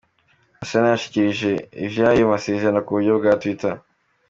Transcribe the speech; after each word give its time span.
Arsenal 0.61 0.89
yashikirije 0.93 1.51
ivy'ayo 1.85 2.23
masezerano 2.33 2.79
ku 2.85 2.91
buryo 2.95 3.11
bwa 3.19 3.31
Twitter:. 3.41 3.73